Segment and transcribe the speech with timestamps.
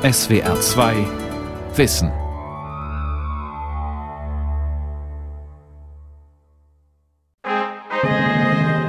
[0.00, 0.94] SWR 2
[1.74, 2.12] Wissen.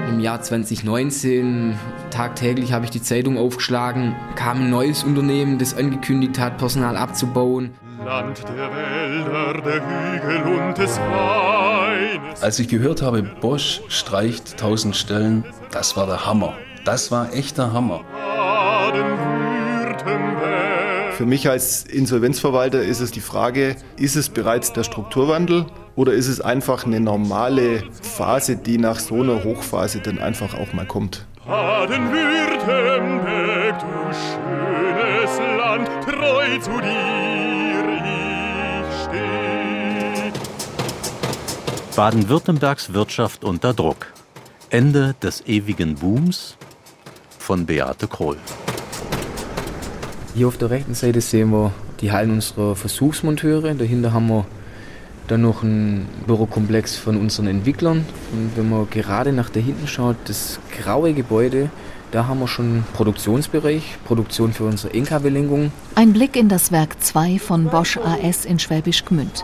[0.07, 1.75] Im Jahr 2019,
[2.11, 7.71] tagtäglich habe ich die Zeitung aufgeschlagen, kam ein neues Unternehmen, das angekündigt hat, Personal abzubauen.
[8.05, 12.43] Land der Wälder, der Hügel und des Weines.
[12.43, 16.53] Als ich gehört habe, Bosch streicht 1000 Stellen, das war der Hammer.
[16.85, 18.01] Das war echter Hammer.
[21.19, 25.65] Für mich als Insolvenzverwalter ist es die Frage, ist es bereits der Strukturwandel
[25.97, 30.71] oder ist es einfach eine normale Phase, die nach so einer Hochphase dann einfach auch
[30.71, 31.27] mal kommt?
[31.45, 33.85] Baden-Württemberg, du
[34.15, 40.31] schönes Land, treu zu dir ich steh.
[41.97, 44.07] Baden-Württembergs Wirtschaft unter Druck.
[44.69, 46.55] Ende des ewigen Booms
[47.37, 48.37] von Beate Kroll.
[50.39, 53.73] Hier auf der rechten Seite sehen wir die Hallen unserer Versuchsmonteure.
[53.73, 54.45] Dahinter haben wir
[55.27, 58.05] dann noch einen Bürokomplex von unseren Entwicklern.
[58.31, 61.69] Und wenn man gerade nach da hinten schaut, das graue Gebäude,
[62.11, 65.73] da haben wir schon Produktionsbereich, Produktion für unsere NKW-Lenkung.
[65.95, 69.43] Ein Blick in das Werk 2 von Bosch AS in Schwäbisch Gmünd.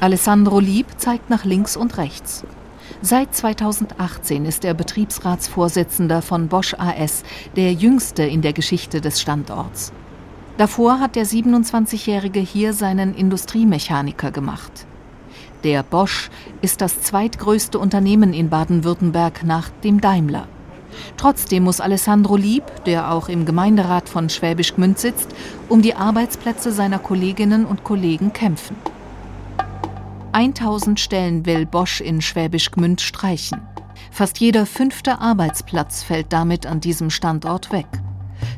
[0.00, 2.42] Alessandro Lieb zeigt nach links und rechts.
[3.00, 7.22] Seit 2018 ist er Betriebsratsvorsitzender von Bosch AS,
[7.54, 9.92] der jüngste in der Geschichte des Standorts.
[10.58, 14.86] Davor hat der 27-Jährige hier seinen Industriemechaniker gemacht.
[15.64, 16.28] Der Bosch
[16.60, 20.46] ist das zweitgrößte Unternehmen in Baden-Württemberg nach dem Daimler.
[21.16, 25.28] Trotzdem muss Alessandro Lieb, der auch im Gemeinderat von Schwäbisch Gmünd sitzt,
[25.70, 28.76] um die Arbeitsplätze seiner Kolleginnen und Kollegen kämpfen.
[30.32, 33.62] 1000 Stellen will Bosch in Schwäbisch Gmünd streichen.
[34.10, 38.01] Fast jeder fünfte Arbeitsplatz fällt damit an diesem Standort weg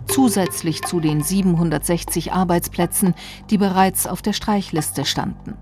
[0.07, 3.15] zusätzlich zu den 760 Arbeitsplätzen,
[3.51, 5.57] die bereits auf der Streichliste standen.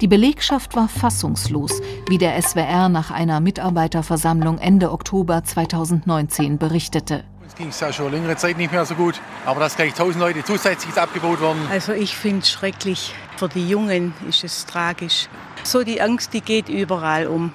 [0.00, 7.24] Die Belegschaft war fassungslos, wie der SWR nach einer Mitarbeiterversammlung Ende Oktober 2019 berichtete.
[7.42, 10.20] Uns ging es ja schon längere Zeit nicht mehr so gut, aber dass gleich 1000
[10.20, 11.60] Leute zusätzlich abgebaut werden.
[11.70, 13.14] Also ich finde es schrecklich.
[13.36, 15.28] Für die Jungen ist es tragisch.
[15.64, 17.52] So die Angst, die geht überall um.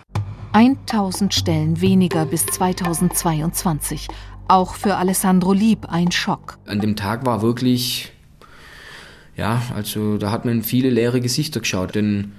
[0.54, 4.08] 1000 Stellen weniger bis 2022.
[4.48, 6.58] Auch für Alessandro Lieb ein Schock.
[6.66, 8.12] An dem Tag war wirklich,
[9.36, 12.34] ja, also da hat man viele leere Gesichter geschaut, denn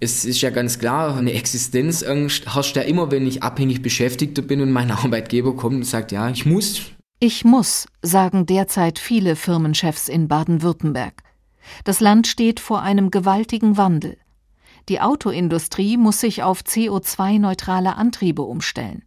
[0.00, 4.60] es ist ja ganz klar, eine Existenzangst herrscht ja immer, wenn ich abhängig Beschäftigter bin
[4.60, 6.82] und mein Arbeitgeber kommt und sagt, ja, ich muss.
[7.20, 11.22] Ich muss, sagen derzeit viele Firmenchefs in Baden-Württemberg.
[11.84, 14.16] Das Land steht vor einem gewaltigen Wandel.
[14.88, 19.02] Die Autoindustrie muss sich auf CO2-neutrale Antriebe umstellen.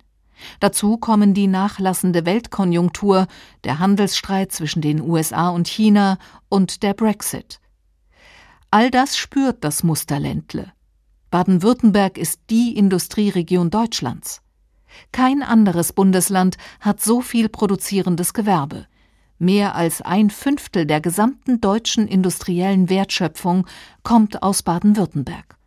[0.59, 3.27] Dazu kommen die nachlassende Weltkonjunktur,
[3.63, 6.17] der Handelsstreit zwischen den USA und China
[6.49, 7.59] und der Brexit.
[8.69, 10.71] All das spürt das Musterländle.
[11.29, 14.41] Baden-Württemberg ist die Industrieregion Deutschlands.
[15.11, 18.87] Kein anderes Bundesland hat so viel produzierendes Gewerbe.
[19.39, 23.65] Mehr als ein Fünftel der gesamten deutschen industriellen Wertschöpfung
[24.03, 25.57] kommt aus Baden-Württemberg.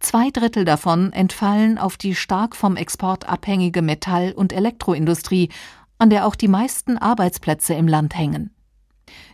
[0.00, 5.48] Zwei Drittel davon entfallen auf die stark vom Export abhängige Metall- und Elektroindustrie,
[5.98, 8.50] an der auch die meisten Arbeitsplätze im Land hängen.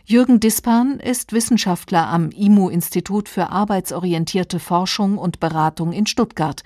[0.05, 6.63] Jürgen Dispan ist Wissenschaftler am IMU-Institut für arbeitsorientierte Forschung und Beratung in Stuttgart,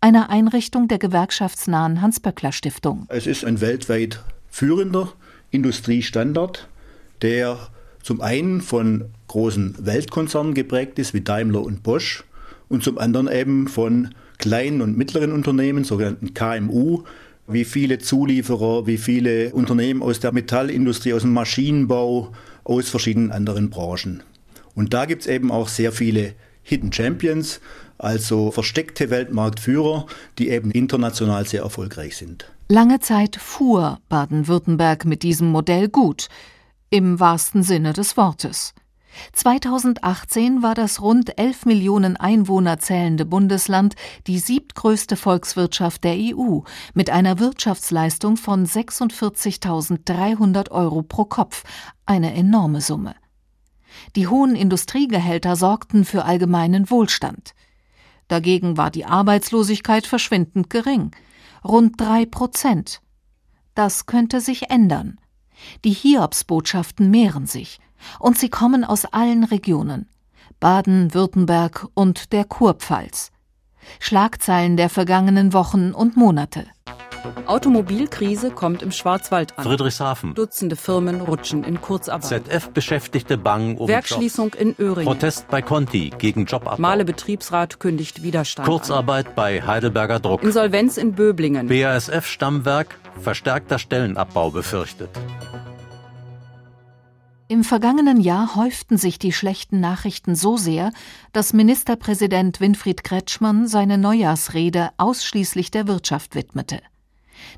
[0.00, 3.06] einer Einrichtung der gewerkschaftsnahen Hans-Böckler-Stiftung.
[3.08, 5.12] Es ist ein weltweit führender
[5.50, 6.68] Industriestandard,
[7.22, 7.58] der
[8.02, 12.24] zum einen von großen Weltkonzernen geprägt ist, wie Daimler und Bosch,
[12.70, 17.02] und zum anderen eben von kleinen und mittleren Unternehmen, sogenannten KMU,
[17.46, 22.32] wie viele Zulieferer, wie viele Unternehmen aus der Metallindustrie, aus dem Maschinenbau,
[22.64, 24.22] aus verschiedenen anderen Branchen.
[24.74, 27.60] Und da gibt es eben auch sehr viele Hidden Champions,
[27.98, 30.06] also versteckte Weltmarktführer,
[30.38, 32.50] die eben international sehr erfolgreich sind.
[32.68, 36.28] Lange Zeit fuhr Baden-Württemberg mit diesem Modell gut,
[36.88, 38.74] im wahrsten Sinne des Wortes.
[39.32, 43.94] 2018 war das rund 11 Millionen Einwohner zählende Bundesland
[44.26, 46.60] die siebtgrößte Volkswirtschaft der EU
[46.94, 51.64] mit einer Wirtschaftsleistung von 46.300 Euro pro Kopf,
[52.06, 53.14] eine enorme Summe.
[54.16, 57.54] Die hohen Industriegehälter sorgten für allgemeinen Wohlstand.
[58.28, 61.10] Dagegen war die Arbeitslosigkeit verschwindend gering,
[61.64, 63.02] rund drei Prozent.
[63.74, 65.18] Das könnte sich ändern.
[65.84, 67.80] Die Hiobsbotschaften mehren sich
[68.18, 70.08] und sie kommen aus allen Regionen
[70.58, 73.32] Baden, Württemberg und der Kurpfalz.
[73.98, 76.66] Schlagzeilen der vergangenen Wochen und Monate.
[77.46, 79.64] Automobilkrise kommt im Schwarzwald an.
[79.64, 80.34] Friedrichshafen.
[80.34, 82.44] Dutzende Firmen rutschen in Kurzarbeit.
[82.46, 84.60] ZF-Beschäftigte bangen um Werkschließung Jobs.
[84.62, 85.06] in Öhringen.
[85.06, 86.80] Protest bei Conti gegen Jobabbau.
[86.80, 89.34] Male Betriebsrat kündigt Widerstand Kurzarbeit an.
[89.34, 90.42] bei Heidelberger Druck.
[90.42, 91.68] Insolvenz in Böblingen.
[91.68, 95.10] BASF-Stammwerk verstärkter Stellenabbau befürchtet.
[97.48, 100.92] Im vergangenen Jahr häuften sich die schlechten Nachrichten so sehr,
[101.32, 106.80] dass Ministerpräsident Winfried Kretschmann seine Neujahrsrede ausschließlich der Wirtschaft widmete.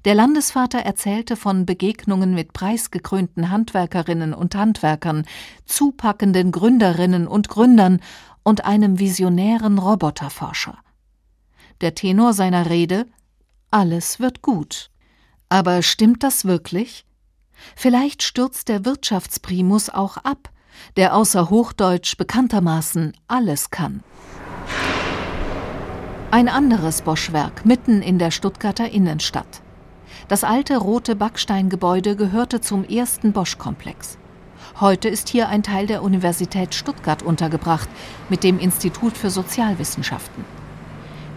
[0.05, 5.25] Der Landesvater erzählte von Begegnungen mit preisgekrönten Handwerkerinnen und Handwerkern,
[5.65, 8.01] zupackenden Gründerinnen und Gründern
[8.43, 10.79] und einem visionären Roboterforscher.
[11.81, 13.07] Der Tenor seiner Rede
[13.71, 14.91] Alles wird gut.
[15.49, 17.05] Aber stimmt das wirklich?
[17.77, 20.51] Vielleicht stürzt der Wirtschaftsprimus auch ab,
[20.97, 24.03] der außer Hochdeutsch bekanntermaßen alles kann.
[26.31, 29.63] Ein anderes Boschwerk mitten in der Stuttgarter Innenstadt.
[30.33, 34.17] Das alte rote Backsteingebäude gehörte zum ersten Bosch-Komplex.
[34.81, 37.87] Heute ist hier ein Teil der Universität Stuttgart untergebracht
[38.31, 40.43] mit dem Institut für Sozialwissenschaften.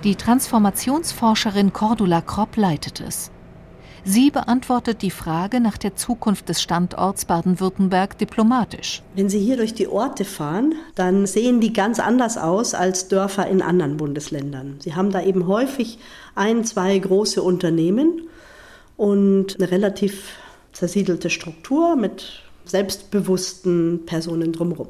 [0.06, 3.32] Die Transformationsforscherin Cordula Kropp leitet es.
[4.06, 9.04] Sie beantwortet die Frage nach der Zukunft des Standorts Baden-Württemberg diplomatisch.
[9.14, 13.46] Wenn Sie hier durch die Orte fahren, dann sehen die ganz anders aus als Dörfer
[13.48, 14.78] in anderen Bundesländern.
[14.80, 16.00] Sie haben da eben häufig
[16.34, 18.22] ein, zwei große Unternehmen
[18.98, 20.34] und eine relativ
[20.74, 24.90] zersiedelte Struktur mit selbstbewussten Personen drumherum.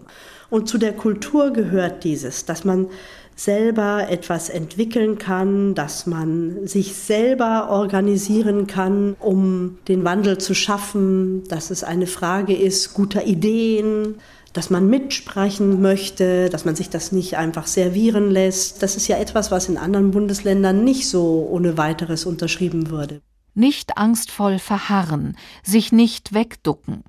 [0.49, 2.87] Und zu der Kultur gehört dieses, dass man
[3.35, 11.43] selber etwas entwickeln kann, dass man sich selber organisieren kann, um den Wandel zu schaffen,
[11.49, 14.15] dass es eine Frage ist guter Ideen,
[14.53, 18.81] dass man mitsprechen möchte, dass man sich das nicht einfach servieren lässt.
[18.81, 23.19] Das ist ja etwas, was in anderen Bundesländern nicht so ohne weiteres unterschrieben würde.
[23.55, 27.03] Nicht angstvoll verharren, sich nicht wegducken,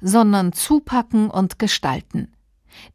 [0.00, 2.32] sondern zupacken und gestalten.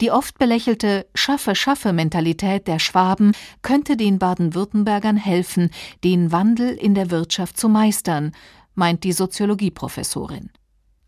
[0.02, 5.70] Die oft belächelte Schaffe-Schaffe-Mentalität der Schwaben könnte den Baden-Württembergern helfen,
[6.04, 8.32] den Wandel in der Wirtschaft zu meistern,
[8.74, 10.50] meint die Soziologieprofessorin.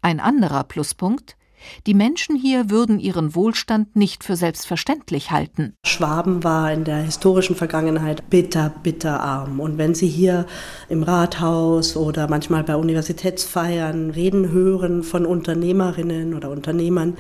[0.02, 1.37] Ein anderer Pluspunkt
[1.86, 5.74] die Menschen hier würden ihren Wohlstand nicht für selbstverständlich halten.
[5.86, 9.60] Schwaben war in der historischen Vergangenheit bitter, bitter arm.
[9.60, 10.46] Und wenn Sie hier
[10.90, 17.18] im Rathaus oder manchmal bei Universitätsfeiern Reden hören von Unternehmerinnen oder Unternehmern,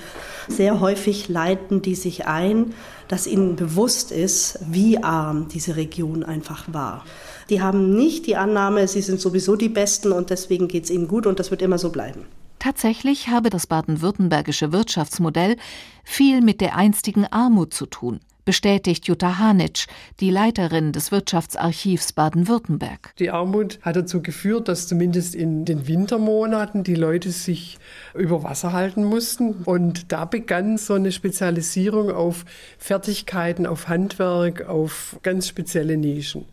[0.47, 2.73] sehr häufig leiten die sich ein,
[3.07, 7.05] dass ihnen bewusst ist, wie arm diese Region einfach war.
[7.49, 11.07] Die haben nicht die Annahme, sie sind sowieso die Besten und deswegen geht es ihnen
[11.07, 12.25] gut und das wird immer so bleiben.
[12.59, 15.57] Tatsächlich habe das baden-württembergische Wirtschaftsmodell
[16.03, 19.87] viel mit der einstigen Armut zu tun, bestätigt Jutta Hanitsch,
[20.19, 23.13] die Leiterin des Wirtschaftsarchivs Baden-Württemberg.
[23.19, 27.77] Die Armut hat dazu geführt, dass zumindest in den Wintermonaten die Leute sich
[28.15, 29.51] über Wasser halten mussten.
[29.65, 32.45] Und da begann so eine Spezialisierung auf
[32.79, 36.45] Fertigkeiten, auf Handwerk, auf ganz spezielle Nischen.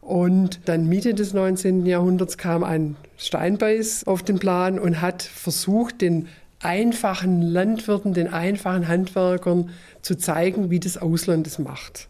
[0.00, 1.84] Und dann Mitte des 19.
[1.86, 6.28] Jahrhunderts kam ein Steinbeiß auf den Plan und hat versucht, den
[6.60, 9.70] einfachen Landwirten, den einfachen Handwerkern
[10.02, 12.08] zu zeigen, wie das Ausland es macht.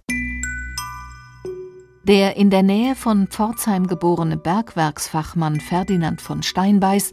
[2.04, 7.10] Der in der Nähe von Pforzheim geborene Bergwerksfachmann Ferdinand von Steinbeiß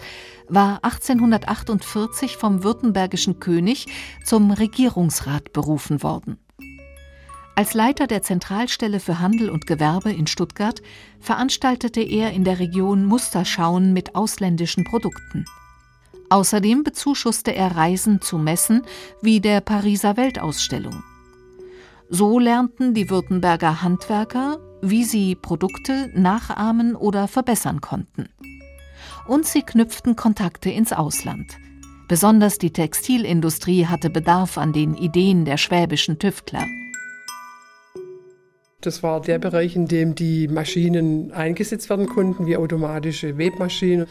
[0.48, 3.88] war 1848 vom württembergischen König
[4.24, 6.38] zum Regierungsrat berufen worden.
[7.58, 10.82] Als Leiter der Zentralstelle für Handel und Gewerbe in Stuttgart
[11.22, 15.46] veranstaltete er in der Region Musterschauen mit ausländischen Produkten.
[16.30, 18.82] Außerdem bezuschusste er Reisen zu Messen
[19.22, 21.02] wie der Pariser Weltausstellung.
[22.10, 28.28] So lernten die Württemberger Handwerker, wie sie Produkte nachahmen oder verbessern konnten.
[29.28, 31.58] Und sie knüpften Kontakte ins Ausland.
[32.10, 36.66] Besonders die Textilindustrie hatte Bedarf an den Ideen der schwäbischen Tüftler.
[38.86, 44.06] Das war der Bereich, in dem die Maschinen eingesetzt werden konnten, wie automatische Webmaschinen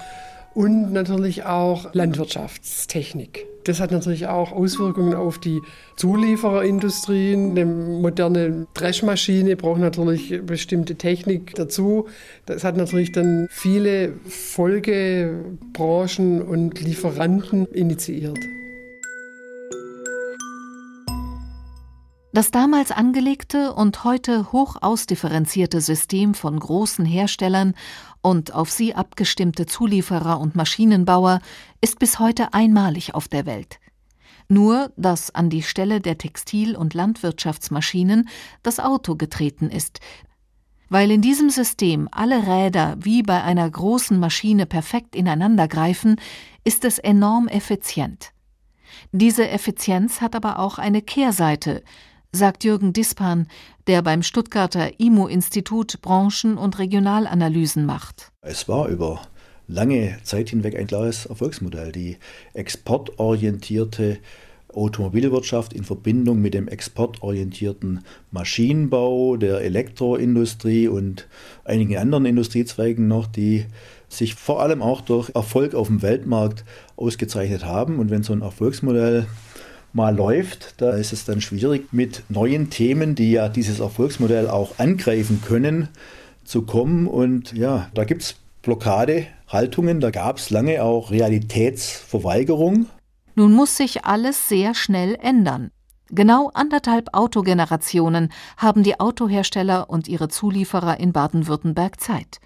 [0.53, 3.47] und natürlich auch Landwirtschaftstechnik.
[3.65, 5.61] Das hat natürlich auch Auswirkungen auf die
[5.97, 7.35] Zuliefererindustrie.
[7.35, 12.09] Eine moderne Dreschmaschine braucht natürlich bestimmte Technik dazu.
[12.47, 18.41] Das hat natürlich dann viele Folgebranchen und Lieferanten initiiert.
[22.35, 27.75] Das damals angelegte und heute hoch ausdifferenzierte System von großen Herstellern
[28.23, 31.39] und auf sie abgestimmte Zulieferer und Maschinenbauer
[31.81, 33.79] ist bis heute einmalig auf der Welt.
[34.49, 38.29] Nur, dass an die Stelle der Textil- und Landwirtschaftsmaschinen
[38.65, 40.01] das Auto getreten ist,
[40.89, 46.21] Weil in diesem System alle Räder wie bei einer großen Maschine perfekt ineinandergreifen,
[46.65, 48.33] ist es enorm effizient.
[49.13, 51.83] Diese Effizienz hat aber auch eine Kehrseite,
[52.35, 53.47] sagt Jürgen Dispan,
[53.87, 58.33] der beim Stuttgarter IMO-Institut Branchen- und Regionalanalysen macht.
[58.43, 59.23] Es war über
[59.69, 61.93] lange Zeit hinweg ein klares Erfolgsmodell.
[61.93, 62.17] Die
[62.53, 64.19] exportorientierte
[64.73, 71.29] Automobilwirtschaft in Verbindung mit dem exportorientierten Maschinenbau, der Elektroindustrie und
[71.65, 73.67] einigen anderen Industriezweigen noch, die
[74.09, 76.65] sich vor allem auch durch Erfolg auf dem Weltmarkt
[76.97, 77.99] ausgezeichnet haben.
[77.99, 79.27] Und wenn so ein Erfolgsmodell
[79.95, 84.79] mal läuft, da ist es dann schwierig, mit neuen Themen, die ja dieses Erfolgsmodell auch
[84.79, 85.89] angreifen können,
[86.45, 87.07] zu kommen.
[87.07, 92.87] Und ja, da gibt es Blockadehaltungen, da gab es lange auch Realitätsverweigerung.
[93.37, 95.71] Nun muss sich alles sehr schnell ändern.
[96.11, 102.41] Genau anderthalb Autogenerationen haben die Autohersteller und ihre Zulieferer in Baden-Württemberg Zeit.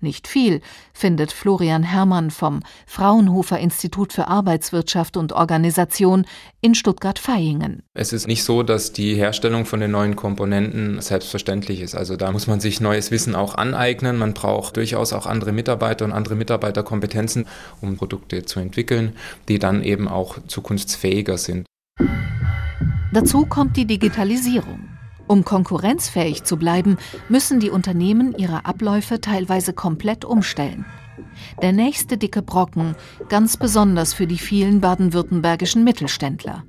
[0.00, 0.60] Nicht viel,
[0.92, 6.26] findet Florian Herrmann vom Fraunhofer Institut für Arbeitswirtschaft und Organisation
[6.60, 7.82] in Stuttgart-Vaihingen.
[7.94, 11.94] Es ist nicht so, dass die Herstellung von den neuen Komponenten selbstverständlich ist.
[11.94, 14.18] Also da muss man sich neues Wissen auch aneignen.
[14.18, 17.46] Man braucht durchaus auch andere Mitarbeiter und andere Mitarbeiterkompetenzen,
[17.80, 19.16] um Produkte zu entwickeln,
[19.48, 21.66] die dann eben auch zukunftsfähiger sind.
[23.12, 24.95] Dazu kommt die Digitalisierung.
[25.26, 30.84] Um konkurrenzfähig zu bleiben, müssen die Unternehmen ihre Abläufe teilweise komplett umstellen.
[31.62, 32.94] Der nächste dicke Brocken,
[33.28, 36.64] ganz besonders für die vielen baden-württembergischen Mittelständler.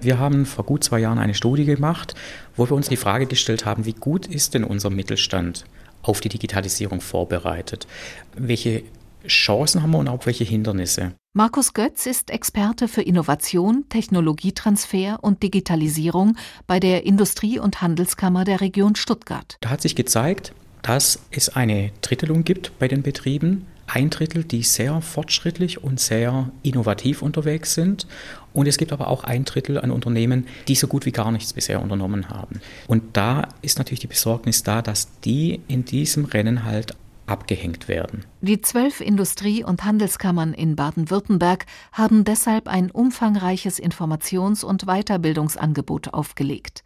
[0.00, 2.14] Wir haben vor gut zwei Jahren eine Studie gemacht,
[2.56, 5.64] wo wir uns die Frage gestellt haben, wie gut ist denn unser Mittelstand
[6.02, 7.88] auf die Digitalisierung vorbereitet?
[8.36, 8.84] Welche
[9.28, 11.12] Chancen haben wir und auch welche Hindernisse?
[11.34, 18.60] Markus Götz ist Experte für Innovation, Technologietransfer und Digitalisierung bei der Industrie- und Handelskammer der
[18.60, 19.56] Region Stuttgart.
[19.60, 23.66] Da hat sich gezeigt, dass es eine Drittelung gibt bei den Betrieben.
[23.86, 28.06] Ein Drittel, die sehr fortschrittlich und sehr innovativ unterwegs sind.
[28.52, 31.52] Und es gibt aber auch ein Drittel an Unternehmen, die so gut wie gar nichts
[31.52, 32.60] bisher unternommen haben.
[32.86, 36.94] Und da ist natürlich die Besorgnis da, dass die in diesem Rennen halt
[37.28, 38.24] abgehängt werden.
[38.40, 46.84] Die zwölf Industrie- und Handelskammern in Baden-Württemberg haben deshalb ein umfangreiches Informations- und Weiterbildungsangebot aufgelegt.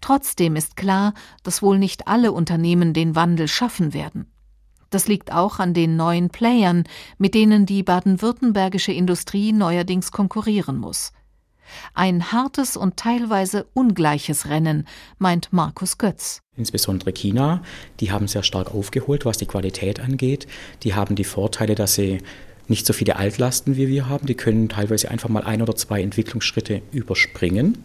[0.00, 4.26] Trotzdem ist klar, dass wohl nicht alle Unternehmen den Wandel schaffen werden.
[4.90, 6.84] Das liegt auch an den neuen Playern,
[7.16, 11.12] mit denen die baden-württembergische Industrie neuerdings konkurrieren muss.
[11.94, 14.86] Ein hartes und teilweise ungleiches Rennen,
[15.18, 16.40] meint Markus Götz.
[16.56, 17.62] Insbesondere China,
[18.00, 20.46] die haben sehr stark aufgeholt, was die Qualität angeht.
[20.82, 22.18] Die haben die Vorteile, dass sie
[22.68, 24.26] nicht so viele Altlasten wie wir haben.
[24.26, 27.84] Die können teilweise einfach mal ein oder zwei Entwicklungsschritte überspringen.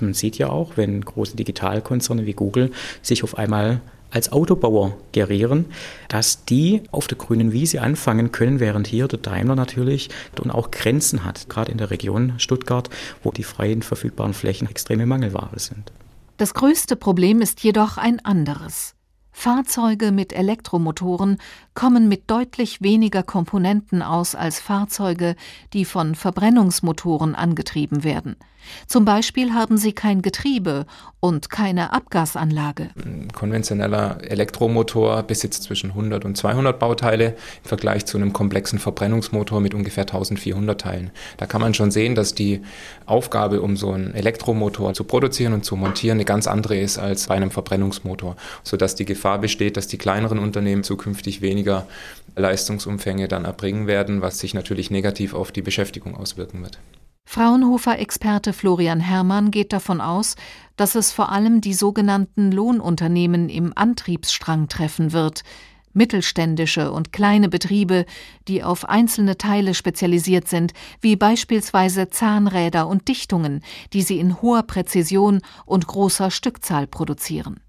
[0.00, 3.80] Man sieht ja auch, wenn große Digitalkonzerne wie Google sich auf einmal
[4.14, 5.66] als Autobauer gerieren,
[6.08, 10.08] dass die auf der grünen Wiese anfangen können, während hier der Daimler natürlich
[10.40, 12.88] und auch Grenzen hat, gerade in der Region Stuttgart,
[13.22, 15.92] wo die freien verfügbaren Flächen extreme Mangelware sind.
[16.36, 18.94] Das größte Problem ist jedoch ein anderes.
[19.32, 21.38] Fahrzeuge mit Elektromotoren
[21.74, 25.34] kommen mit deutlich weniger Komponenten aus als Fahrzeuge,
[25.72, 28.36] die von Verbrennungsmotoren angetrieben werden.
[28.86, 30.86] Zum Beispiel haben sie kein Getriebe
[31.20, 32.90] und keine Abgasanlage.
[33.02, 39.60] Ein konventioneller Elektromotor besitzt zwischen 100 und 200 Bauteile im Vergleich zu einem komplexen Verbrennungsmotor
[39.60, 41.10] mit ungefähr 1400 Teilen.
[41.38, 42.60] Da kann man schon sehen, dass die
[43.06, 47.28] Aufgabe, um so einen Elektromotor zu produzieren und zu montieren, eine ganz andere ist als
[47.28, 51.86] bei einem Verbrennungsmotor, sodass die Gefahr besteht, dass die kleineren Unternehmen zukünftig weniger
[52.36, 56.78] Leistungsumfänge dann erbringen werden, was sich natürlich negativ auf die Beschäftigung auswirken wird.
[57.24, 60.36] Fraunhofer-Experte Florian Herrmann geht davon aus,
[60.76, 65.42] dass es vor allem die sogenannten Lohnunternehmen im Antriebsstrang treffen wird,
[65.94, 68.04] mittelständische und kleine Betriebe,
[68.48, 73.62] die auf einzelne Teile spezialisiert sind, wie beispielsweise Zahnräder und Dichtungen,
[73.92, 77.60] die sie in hoher Präzision und großer Stückzahl produzieren.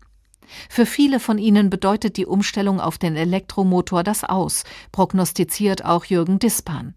[0.70, 6.40] Für viele von ihnen bedeutet die Umstellung auf den Elektromotor das Aus, prognostiziert auch Jürgen
[6.40, 6.94] Dispan.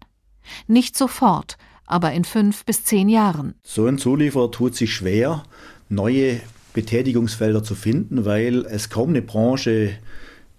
[0.67, 1.57] Nicht sofort,
[1.89, 3.55] aber in fünf bis zehn Jahren.
[3.63, 5.43] So ein Zulieferer tut sich schwer,
[5.89, 6.39] neue
[6.73, 9.91] Betätigungsfelder zu finden, weil es kaum eine Branche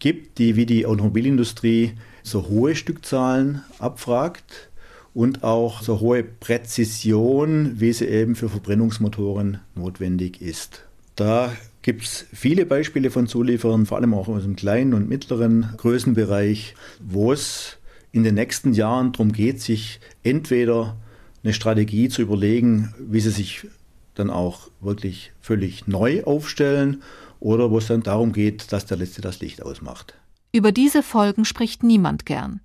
[0.00, 4.70] gibt, die wie die Automobilindustrie so hohe Stückzahlen abfragt
[5.14, 10.84] und auch so hohe Präzision, wie sie eben für Verbrennungsmotoren notwendig ist.
[11.16, 15.74] Da gibt es viele Beispiele von Zulieferern, vor allem auch aus dem kleinen und mittleren
[15.76, 17.76] Größenbereich, wo es
[18.12, 20.96] in den nächsten Jahren darum geht, sich entweder
[21.42, 23.66] eine Strategie zu überlegen, wie sie sich
[24.14, 27.02] dann auch wirklich völlig neu aufstellen
[27.38, 30.14] oder wo es dann darum geht, dass der Letzte das Licht ausmacht.
[30.52, 32.60] Über diese Folgen spricht niemand gern.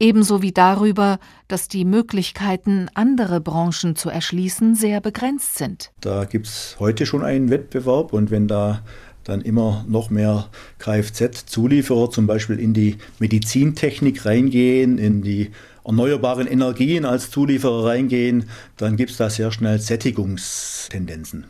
[0.00, 5.92] Ebenso wie darüber, dass die Möglichkeiten, andere Branchen zu erschließen, sehr begrenzt sind.
[6.00, 8.82] Da gibt es heute schon einen Wettbewerb und wenn da
[9.24, 10.48] dann immer noch mehr
[10.78, 15.50] Kfz-Zulieferer zum Beispiel in die Medizintechnik reingehen, in die
[15.88, 18.44] erneuerbaren Energien als Zulieferer reingehen,
[18.76, 21.46] dann gibt es da sehr schnell Sättigungstendenzen.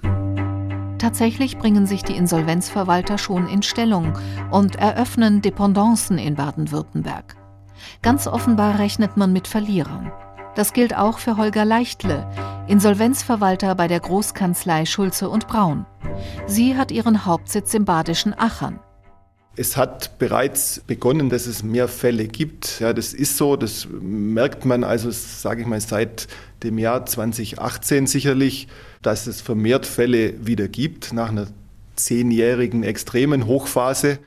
[0.98, 4.16] Tatsächlich bringen sich die Insolvenzverwalter schon in Stellung
[4.50, 7.36] und eröffnen Dependancen in Baden-Württemberg.
[8.02, 10.12] Ganz offenbar rechnet man mit Verlierern.
[10.54, 12.28] Das gilt auch für Holger Leichtle,
[12.66, 15.86] Insolvenzverwalter bei der Großkanzlei Schulze und Braun.
[16.46, 18.80] Sie hat ihren Hauptsitz im badischen Achern.
[19.58, 22.78] Es hat bereits begonnen, dass es mehr Fälle gibt.
[22.78, 26.28] Ja, das ist so, das merkt man also, sage ich mal, seit
[26.62, 28.68] dem Jahr 2018 sicherlich,
[29.02, 31.48] dass es vermehrt Fälle wieder gibt nach einer
[31.96, 34.20] zehnjährigen extremen Hochphase.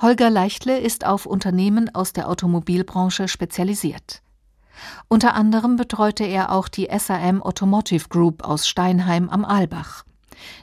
[0.00, 4.22] Holger Leichtle ist auf Unternehmen aus der Automobilbranche spezialisiert.
[5.08, 10.05] Unter anderem betreute er auch die SAM Automotive Group aus Steinheim am Aalbach.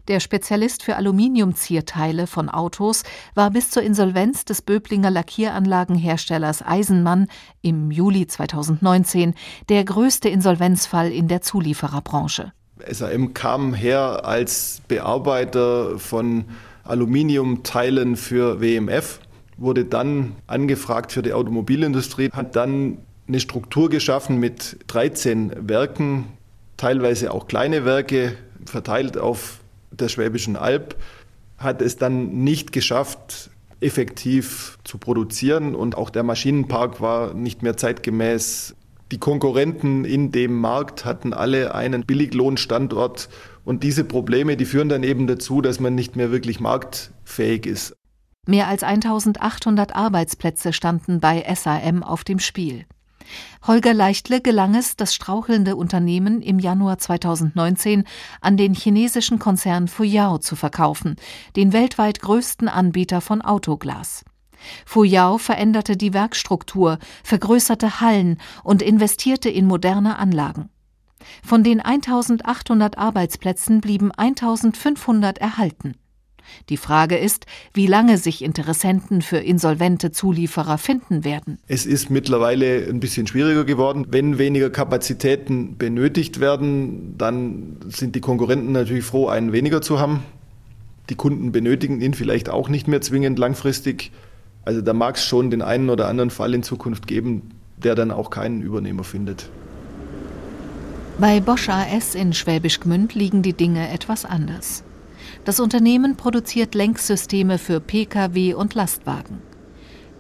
[0.08, 3.04] Der Spezialist für Aluminiumzierteile von Autos
[3.36, 7.28] war bis zur Insolvenz des Böblinger Lackieranlagenherstellers Eisenmann
[7.62, 9.34] im Juli 2019
[9.70, 12.54] der größte Insolvenzfall in der Zuliefererbranche.
[12.90, 16.46] SAM kam her als Bearbeiter von
[16.84, 19.20] Aluminiumteilen für WMF,
[19.58, 22.98] wurde dann angefragt für die Automobilindustrie, hat dann
[23.28, 26.26] eine Struktur geschaffen mit 13 Werken,
[26.76, 28.36] teilweise auch kleine Werke,
[28.66, 29.60] verteilt auf
[30.00, 30.96] der Schwäbischen Alb,
[31.58, 37.78] hat es dann nicht geschafft, effektiv zu produzieren und auch der Maschinenpark war nicht mehr
[37.78, 38.76] zeitgemäß.
[39.12, 43.30] Die Konkurrenten in dem Markt hatten alle einen Billiglohnstandort
[43.66, 47.96] und diese Probleme, die führen dann eben dazu, dass man nicht mehr wirklich marktfähig ist.
[48.48, 52.86] Mehr als 1800 Arbeitsplätze standen bei SAM auf dem Spiel.
[53.66, 58.04] Holger Leichtle gelang es, das strauchelnde Unternehmen im Januar 2019
[58.42, 61.16] an den chinesischen Konzern Fuyao zu verkaufen,
[61.56, 64.24] den weltweit größten Anbieter von Autoglas.
[64.86, 70.70] Fuyao veränderte die Werkstruktur, vergrößerte Hallen und investierte in moderne Anlagen.
[71.44, 75.96] Von den 1800 Arbeitsplätzen blieben 1500 erhalten.
[76.70, 81.60] Die Frage ist, wie lange sich Interessenten für insolvente Zulieferer finden werden.
[81.68, 84.08] Es ist mittlerweile ein bisschen schwieriger geworden.
[84.10, 90.24] Wenn weniger Kapazitäten benötigt werden, dann sind die Konkurrenten natürlich froh, einen weniger zu haben.
[91.10, 94.12] Die Kunden benötigen ihn vielleicht auch nicht mehr zwingend langfristig.
[94.66, 98.12] Also da mag es schon den einen oder anderen Fall in Zukunft geben, der dann
[98.12, 99.50] auch keinen Übernehmer findet.
[101.20, 104.84] Bei Bosch AS in Schwäbisch Gmünd liegen die Dinge etwas anders.
[105.46, 109.42] Das Unternehmen produziert Lenksysteme für Pkw und Lastwagen.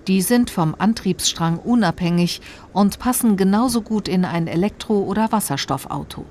[0.07, 2.41] Die sind vom Antriebsstrang unabhängig
[2.73, 6.25] und passen genauso gut in ein Elektro- oder Wasserstoffauto.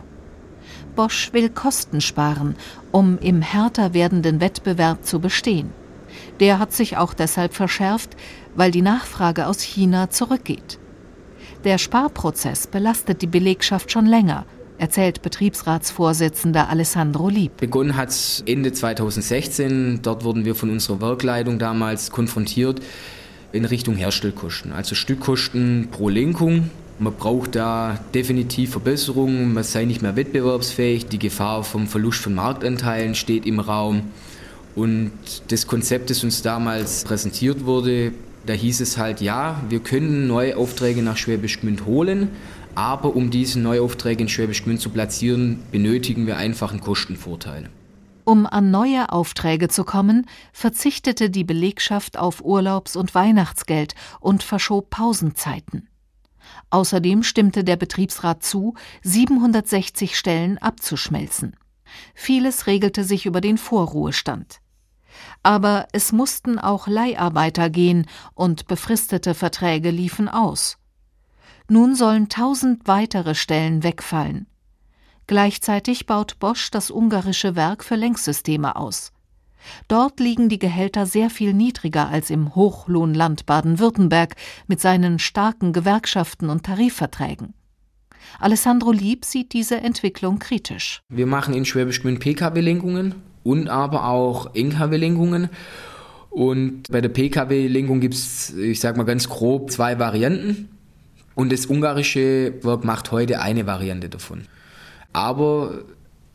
[0.94, 2.54] Bosch will Kosten sparen,
[2.90, 5.72] um im härter werdenden Wettbewerb zu bestehen.
[6.38, 8.14] Der hat sich auch deshalb verschärft,
[8.54, 10.78] weil die Nachfrage aus China zurückgeht.
[11.64, 14.44] Der Sparprozess belastet die Belegschaft schon länger
[14.82, 17.58] erzählt Betriebsratsvorsitzender Alessandro Lieb.
[17.58, 20.00] Begonnen hat es Ende 2016.
[20.02, 22.82] Dort wurden wir von unserer Werkleitung damals konfrontiert
[23.52, 26.70] in Richtung Herstellkosten, also Stückkosten pro Lenkung.
[26.98, 32.34] Man braucht da definitiv Verbesserungen, man sei nicht mehr wettbewerbsfähig, die Gefahr vom Verlust von
[32.34, 34.10] Marktanteilen steht im Raum.
[34.74, 35.12] Und
[35.48, 38.12] das Konzept, das uns damals präsentiert wurde,
[38.46, 42.30] da hieß es halt, ja, wir können neue Aufträge nach Schwäbisch Gmünd holen,
[42.74, 47.68] aber um diese Neuaufträge in Schwäbisch Gmünd zu platzieren, benötigen wir einfach einen Kostenvorteil.
[48.24, 54.90] Um an neue Aufträge zu kommen, verzichtete die Belegschaft auf Urlaubs- und Weihnachtsgeld und verschob
[54.90, 55.88] Pausenzeiten.
[56.70, 61.56] Außerdem stimmte der Betriebsrat zu, 760 Stellen abzuschmelzen.
[62.14, 64.60] Vieles regelte sich über den Vorruhestand.
[65.42, 70.78] Aber es mussten auch Leiharbeiter gehen und befristete Verträge liefen aus.
[71.68, 74.46] Nun sollen tausend weitere Stellen wegfallen.
[75.26, 79.12] Gleichzeitig baut Bosch das ungarische Werk für Lenksysteme aus.
[79.88, 84.34] Dort liegen die Gehälter sehr viel niedriger als im Hochlohnland Baden-Württemberg
[84.66, 87.54] mit seinen starken Gewerkschaften und Tarifverträgen.
[88.38, 91.02] Alessandro Lieb sieht diese Entwicklung kritisch.
[91.08, 95.48] Wir machen in Schwäbisch Gmünd Pkw-Lenkungen und aber auch NKW-Lenkungen.
[96.30, 100.68] Und bei der Pkw-Lenkung gibt es, ich sage mal ganz grob, zwei Varianten.
[101.34, 104.42] Und das ungarische Werk macht heute eine Variante davon.
[105.12, 105.84] Aber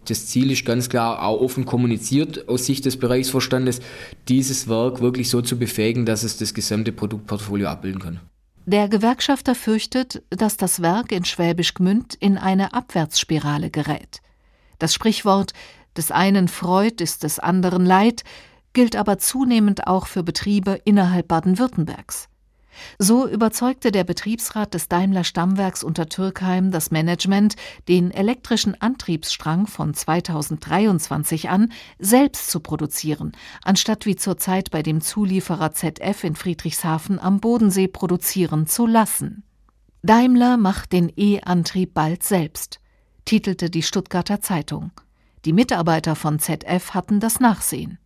[0.08, 3.82] Das Ziel ist ganz klar auch offen kommuniziert aus Sicht des Bereichsvorstandes,
[4.30, 8.20] dieses Werk wirklich so zu befähigen, dass es das gesamte Produktportfolio abbilden kann.
[8.66, 14.22] Der Gewerkschafter fürchtet, dass das Werk in Schwäbisch Gmünd in eine Abwärtsspirale gerät.
[14.80, 15.54] Das Sprichwort
[15.96, 18.24] des einen Freud ist des anderen Leid
[18.74, 22.30] gilt aber zunehmend auch für Betriebe innerhalb Baden-Württembergs.
[23.00, 27.56] So überzeugte der Betriebsrat des Daimler Stammwerks unter Türkheim das Management,
[27.88, 33.32] den elektrischen Antriebsstrang von 2023 an selbst zu produzieren,
[33.64, 39.44] anstatt wie zurzeit bei dem Zulieferer ZF in Friedrichshafen am Bodensee produzieren zu lassen.
[40.04, 42.80] Daimler macht den E-Antrieb bald selbst,
[43.26, 44.92] titelte die Stuttgarter Zeitung.
[45.46, 48.00] Die Mitarbeiter von ZF hatten das Nachsehen.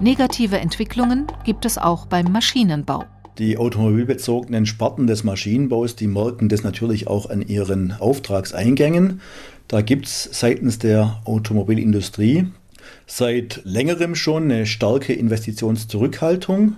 [0.00, 3.04] Negative Entwicklungen gibt es auch beim Maschinenbau.
[3.38, 9.22] Die automobilbezogenen Sparten des Maschinenbaus, die merken das natürlich auch an ihren Auftragseingängen.
[9.68, 12.46] Da gibt es seitens der Automobilindustrie
[13.06, 16.76] seit längerem schon eine starke Investitionszurückhaltung,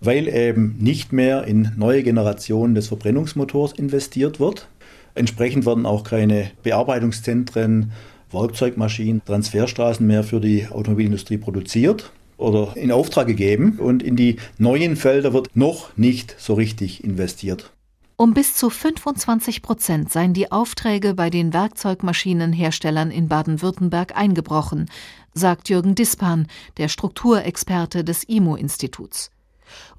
[0.00, 4.68] weil eben nicht mehr in neue Generationen des Verbrennungsmotors investiert wird.
[5.16, 7.90] Entsprechend werden auch keine Bearbeitungszentren,
[8.30, 14.96] Werkzeugmaschinen, Transferstraßen mehr für die Automobilindustrie produziert oder in Auftrag gegeben und in die neuen
[14.96, 17.72] Felder wird noch nicht so richtig investiert.
[18.16, 24.88] Um bis zu 25 Prozent seien die Aufträge bei den Werkzeugmaschinenherstellern in Baden-Württemberg eingebrochen,
[25.34, 29.30] sagt Jürgen Dispan, der Strukturexperte des IMO-Instituts.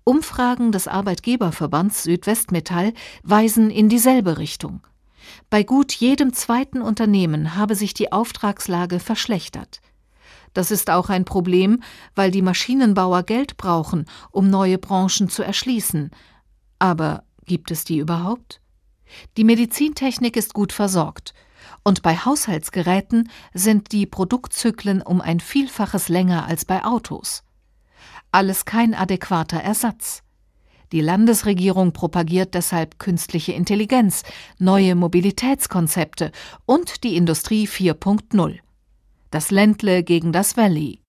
[0.04, 4.82] Umfragen des Arbeitgeberverbands Südwestmetall weisen in dieselbe Richtung.
[5.50, 9.82] Bei gut jedem zweiten Unternehmen habe sich die Auftragslage verschlechtert.
[10.54, 11.82] Das ist auch ein Problem,
[12.16, 16.12] weil die Maschinenbauer Geld brauchen, um neue Branchen zu erschließen.
[16.80, 18.62] Aber gibt es die überhaupt?
[19.38, 21.34] Die Medizintechnik ist gut versorgt.
[21.84, 27.44] Und bei Haushaltsgeräten sind die Produktzyklen um ein Vielfaches länger als bei Autos.
[28.32, 30.24] Alles kein adäquater Ersatz.
[30.92, 34.24] Die Landesregierung propagiert deshalb künstliche Intelligenz,
[34.60, 36.32] neue Mobilitätskonzepte
[36.66, 38.60] und die Industrie 4.0
[39.34, 41.00] das Ländle gegen das Valley.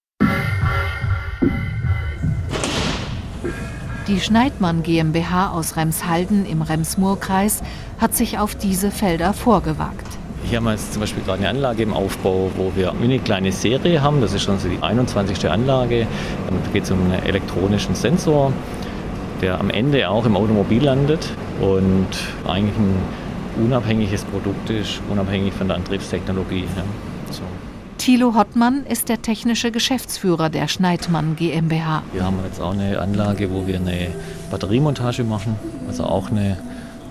[4.09, 7.63] Die Schneidmann GmbH aus Remshalden im Rems-Murr-Kreis
[7.99, 10.07] hat sich auf diese Felder vorgewagt.
[10.45, 13.53] Hier haben wir jetzt zum Beispiel gerade eine Anlage im Aufbau, wo wir eine kleine
[13.53, 14.21] Serie haben.
[14.21, 15.51] Das ist schon so die 21.
[15.51, 16.07] Anlage.
[16.49, 18.53] Da geht es um einen elektronischen Sensor,
[19.43, 21.29] der am Ende auch im Automobil landet
[21.61, 22.09] und
[22.47, 26.65] eigentlich ein unabhängiges Produkt ist, unabhängig von der Antriebstechnologie.
[26.77, 26.85] Ja.
[28.05, 32.03] Thilo Hottmann ist der technische Geschäftsführer der Schneidmann GmbH.
[32.13, 34.09] Wir haben jetzt auch eine Anlage, wo wir eine
[34.51, 35.57] Batteriemontage machen,
[35.89, 36.59] also auch eine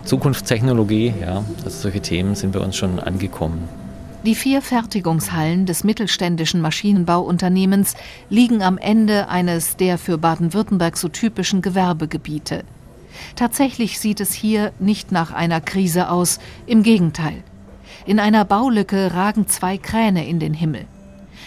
[0.03, 1.15] Zukunftstechnologie.
[1.19, 1.43] Ja.
[1.65, 3.67] Also solche Themen sind bei uns schon angekommen.
[4.23, 7.95] Die vier Fertigungshallen des mittelständischen Maschinenbauunternehmens
[8.29, 12.65] liegen am Ende eines der für Baden-Württemberg so typischen Gewerbegebiete.
[13.35, 17.41] Tatsächlich sieht es hier nicht nach einer Krise aus, im Gegenteil.
[18.05, 20.85] In einer Baulücke ragen zwei Kräne in den Himmel.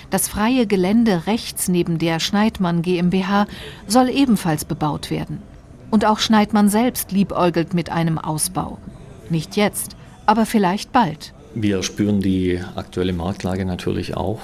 [0.08, 3.46] Das freie Gelände rechts neben der Schneidmann GmbH
[3.86, 5.42] soll ebenfalls bebaut werden.
[5.90, 8.78] Und auch Schneidmann selbst liebäugelt mit einem Ausbau.
[9.28, 11.34] Nicht jetzt, aber vielleicht bald.
[11.54, 14.40] Wir spüren die aktuelle Marktlage natürlich auch.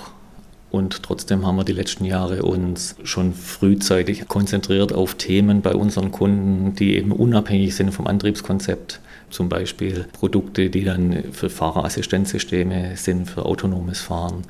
[0.71, 6.11] Und trotzdem haben wir die letzten Jahre uns schon frühzeitig konzentriert auf Themen bei unseren
[6.13, 9.01] Kunden, die eben unabhängig sind vom Antriebskonzept
[9.33, 14.43] zum Beispiel Produkte, die dann für Fahrerassistenzsysteme sind, für autonomes Fahren.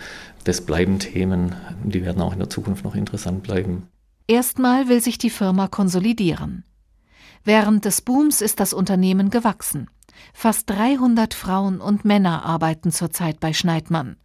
[0.44, 3.88] Das bleiben Themen, die werden auch in der Zukunft noch interessant bleiben.
[4.26, 6.64] Erstmal will sich die Firma konsolidieren.
[7.44, 9.88] Während des Booms ist das Unternehmen gewachsen.
[10.32, 14.16] Fast 300 Frauen und Männer arbeiten zurzeit bei Schneidmann.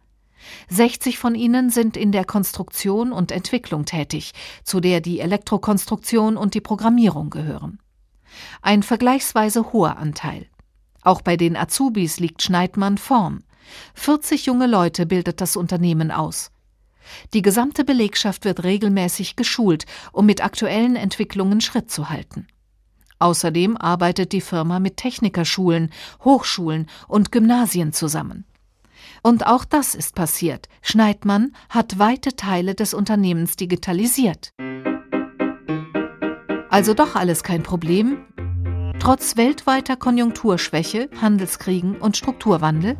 [0.70, 6.54] 60 von ihnen sind in der Konstruktion und Entwicklung tätig, zu der die Elektrokonstruktion und
[6.54, 7.78] die Programmierung gehören.
[8.62, 10.46] Ein vergleichsweise hoher Anteil.
[11.02, 13.44] Auch bei den Azubis liegt Schneidmann vorn.
[13.94, 16.50] 40 junge Leute bildet das Unternehmen aus.
[17.32, 22.46] Die gesamte Belegschaft wird regelmäßig geschult, um mit aktuellen Entwicklungen Schritt zu halten.
[23.18, 25.90] Außerdem arbeitet die Firma mit Technikerschulen,
[26.24, 28.44] Hochschulen und Gymnasien zusammen.
[29.22, 30.68] Und auch das ist passiert.
[30.82, 34.52] Schneidmann hat weite Teile des Unternehmens digitalisiert.
[36.70, 38.18] Also doch alles kein Problem?
[38.98, 42.96] Trotz weltweiter Konjunkturschwäche, Handelskriegen und Strukturwandel?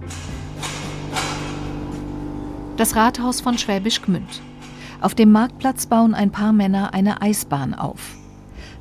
[2.76, 4.40] Das Rathaus von Schwäbisch Gmünd.
[5.00, 8.00] Auf dem Marktplatz bauen ein paar Männer eine Eisbahn auf.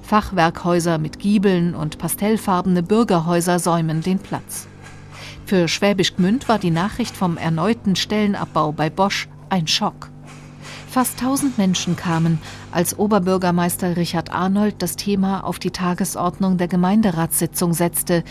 [0.03, 4.67] Fachwerkhäuser mit Giebeln und pastellfarbene Bürgerhäuser säumen den Platz.
[5.45, 10.09] Für Schwäbisch Gmünd war die Nachricht vom erneuten Stellenabbau bei Bosch ein Schock.
[10.97, 12.39] Fast 1000 Menschen kamen,
[12.71, 18.23] als Oberbürgermeister Richard Arnold das Thema auf die Tagesordnung der Gemeinderatssitzung setzte,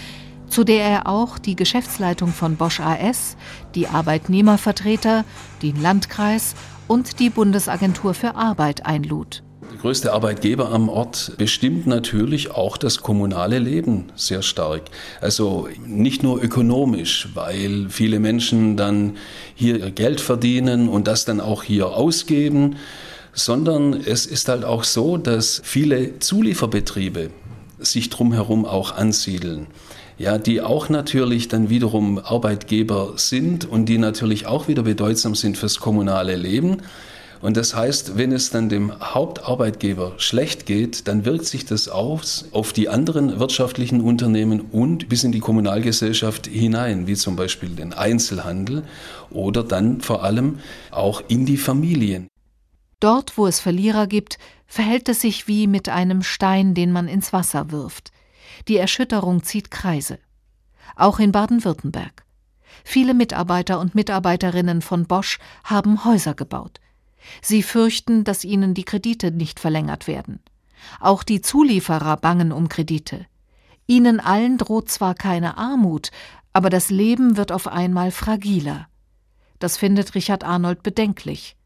[0.48, 3.36] zu der er auch die Geschäftsleitung von Bosch AS,
[3.76, 5.24] die Arbeitnehmervertreter,
[5.62, 6.56] den Landkreis
[6.88, 9.44] und die Bundesagentur für Arbeit einlud.
[9.76, 14.82] Größte Arbeitgeber am Ort bestimmt natürlich auch das kommunale Leben sehr stark.
[15.20, 19.16] Also nicht nur ökonomisch, weil viele Menschen dann
[19.54, 22.76] hier Geld verdienen und das dann auch hier ausgeben,
[23.32, 27.30] sondern es ist halt auch so, dass viele Zulieferbetriebe
[27.78, 29.66] sich drumherum auch ansiedeln
[30.18, 35.58] ja, die auch natürlich dann wiederum Arbeitgeber sind und die natürlich auch wieder bedeutsam sind
[35.58, 36.78] fürs kommunale Leben.
[37.46, 42.46] Und das heißt, wenn es dann dem Hauptarbeitgeber schlecht geht, dann wirkt sich das aus
[42.50, 47.92] auf die anderen wirtschaftlichen Unternehmen und bis in die Kommunalgesellschaft hinein, wie zum Beispiel den
[47.92, 48.82] Einzelhandel
[49.30, 50.58] oder dann vor allem
[50.90, 52.26] auch in die Familien.
[52.98, 57.32] Dort, wo es Verlierer gibt, verhält es sich wie mit einem Stein, den man ins
[57.32, 58.10] Wasser wirft.
[58.66, 60.18] Die Erschütterung zieht Kreise.
[60.96, 62.24] Auch in Baden-Württemberg.
[62.82, 66.80] Viele Mitarbeiter und Mitarbeiterinnen von Bosch haben Häuser gebaut.
[67.42, 70.40] Sie fürchten, dass ihnen die Kredite nicht verlängert werden.
[71.00, 73.26] Auch die Zulieferer bangen um Kredite.
[73.86, 76.10] Ihnen allen droht zwar keine Armut,
[76.52, 78.88] aber das Leben wird auf einmal fragiler.
[79.58, 81.56] Das findet Richard Arnold bedenklich.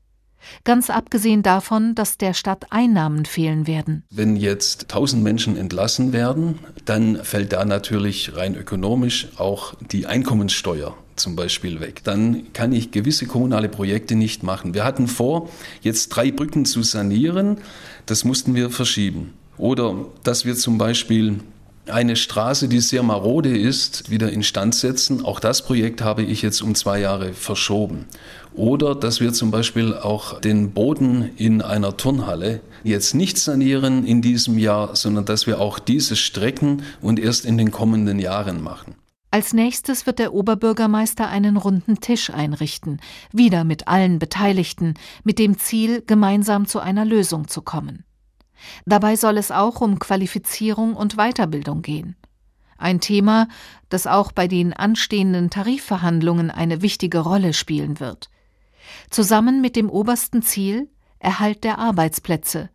[0.64, 4.04] Ganz abgesehen davon, dass der Stadt Einnahmen fehlen werden.
[4.10, 10.96] Wenn jetzt 1000 Menschen entlassen werden, dann fällt da natürlich rein ökonomisch auch die Einkommenssteuer
[11.16, 12.02] zum Beispiel weg.
[12.04, 14.74] Dann kann ich gewisse kommunale Projekte nicht machen.
[14.74, 15.48] Wir hatten vor,
[15.82, 17.58] jetzt drei Brücken zu sanieren.
[18.06, 19.34] Das mussten wir verschieben.
[19.58, 21.40] Oder dass wir zum Beispiel
[21.86, 25.24] eine Straße, die sehr marode ist, wieder instand setzen.
[25.24, 28.06] Auch das Projekt habe ich jetzt um zwei Jahre verschoben.
[28.54, 34.22] Oder dass wir zum Beispiel auch den Boden in einer Turnhalle jetzt nicht sanieren in
[34.22, 38.96] diesem Jahr, sondern dass wir auch diese strecken und erst in den kommenden Jahren machen.
[39.32, 43.00] Als nächstes wird der Oberbürgermeister einen runden Tisch einrichten,
[43.32, 48.04] wieder mit allen Beteiligten, mit dem Ziel, gemeinsam zu einer Lösung zu kommen.
[48.86, 52.16] Dabei soll es auch um Qualifizierung und Weiterbildung gehen.
[52.76, 53.46] Ein Thema,
[53.88, 58.30] das auch bei den anstehenden Tarifverhandlungen eine wichtige Rolle spielen wird.
[59.10, 62.70] Zusammen mit dem obersten Ziel Erhalt der Arbeitsplätze.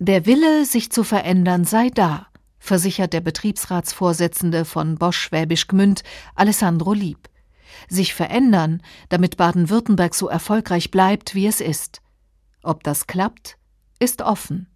[0.00, 2.26] Der Wille, sich zu verändern, sei da,
[2.58, 6.02] versichert der Betriebsratsvorsitzende von Bosch Schwäbisch Gmünd,
[6.34, 7.28] Alessandro Lieb.
[7.88, 12.02] Sich verändern, damit Baden-Württemberg so erfolgreich bleibt, wie es ist.
[12.62, 13.58] Ob das klappt,
[13.98, 14.66] ist offen.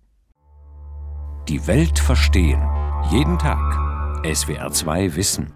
[1.48, 2.62] Die Welt verstehen.
[3.10, 3.60] Jeden Tag.
[4.24, 5.55] SWR2 Wissen.